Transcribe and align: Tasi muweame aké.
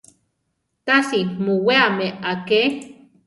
Tasi 0.85 1.19
muweame 1.43 2.07
aké. 2.33 2.59